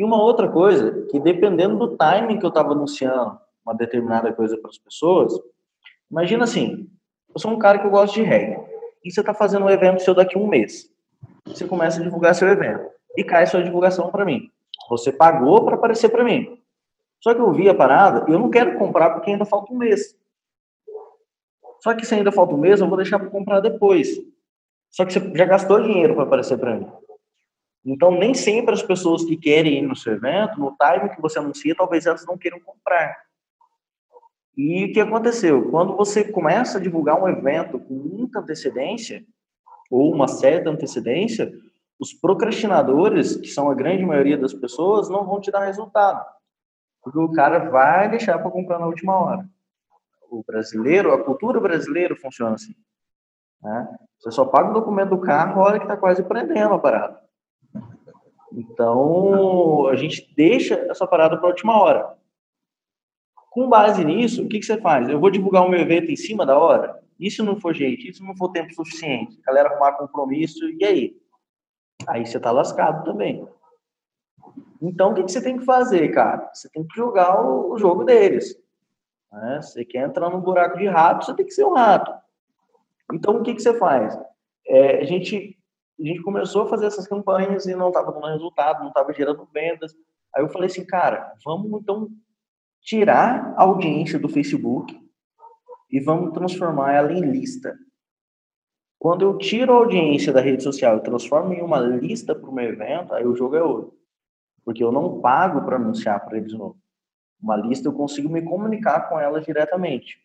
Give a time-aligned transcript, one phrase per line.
[0.00, 4.56] E uma outra coisa, que dependendo do timing que eu estava anunciando uma determinada coisa
[4.56, 5.38] para as pessoas,
[6.10, 6.88] imagina assim,
[7.34, 8.58] eu sou um cara que eu gosto de reggae,
[9.04, 10.90] e você está fazendo um evento seu daqui a um mês.
[11.44, 14.50] Você começa a divulgar seu evento, e cai sua divulgação para mim.
[14.88, 16.58] Você pagou para aparecer para mim.
[17.20, 19.76] Só que eu vi a parada e eu não quero comprar porque ainda falta um
[19.76, 20.16] mês.
[21.80, 24.18] Só que se ainda falta um mês, eu vou deixar para comprar depois.
[24.90, 26.90] Só que você já gastou dinheiro para aparecer para mim.
[27.84, 31.38] Então, nem sempre as pessoas que querem ir no seu evento, no time que você
[31.38, 33.16] anuncia, talvez elas não queiram comprar.
[34.56, 35.70] E o que aconteceu?
[35.70, 39.24] Quando você começa a divulgar um evento com muita antecedência,
[39.90, 41.50] ou uma certa antecedência,
[41.98, 46.24] os procrastinadores, que são a grande maioria das pessoas, não vão te dar resultado.
[47.02, 49.48] Porque o cara vai deixar para comprar na última hora.
[50.30, 52.74] O brasileiro, a cultura brasileira funciona assim.
[53.62, 53.88] Né?
[54.18, 57.20] Você só paga o documento do carro a hora que está quase prendendo a parada.
[58.52, 62.14] Então, a gente deixa essa parada para a última hora.
[63.50, 65.08] Com base nisso, o que, que você faz?
[65.08, 67.00] Eu vou divulgar o meu evento em cima da hora?
[67.28, 68.12] Se não for jeito?
[68.14, 69.38] Se não for tempo suficiente?
[69.42, 71.16] A galera arrumar compromisso, e aí?
[72.06, 73.46] Aí você tá lascado também.
[74.80, 76.50] Então, o que, que você tem que fazer, cara?
[76.54, 78.56] Você tem que jogar o, o jogo deles.
[79.30, 79.60] Né?
[79.60, 82.12] Você quer entrar num buraco de rato, você tem que ser um rato.
[83.12, 84.18] Então, o que, que você faz?
[84.66, 85.58] É, a, gente,
[86.00, 89.46] a gente começou a fazer essas campanhas e não estava dando resultado, não estava gerando
[89.52, 89.94] vendas.
[90.34, 92.08] Aí eu falei assim, cara, vamos então
[92.80, 94.98] tirar a audiência do Facebook
[95.90, 97.76] e vamos transformar ela em lista.
[98.98, 102.54] Quando eu tiro a audiência da rede social e transformo em uma lista para o
[102.54, 103.98] meu evento, aí o jogo é outro.
[104.64, 106.78] Porque eu não pago para anunciar para eles novo.
[107.42, 110.18] Uma lista eu consigo me comunicar com ela diretamente.